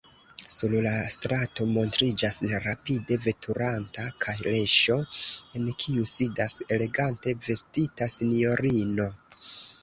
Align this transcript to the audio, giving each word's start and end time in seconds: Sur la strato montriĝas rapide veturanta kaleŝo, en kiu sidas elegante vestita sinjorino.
Sur 0.51 0.71
la 0.83 0.91
strato 1.15 1.65
montriĝas 1.73 2.39
rapide 2.63 3.17
veturanta 3.25 4.05
kaleŝo, 4.25 4.97
en 5.61 5.69
kiu 5.85 6.07
sidas 6.15 6.57
elegante 6.79 7.37
vestita 7.51 8.09
sinjorino. 8.17 9.09